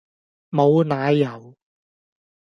[0.49, 1.53] 無奶油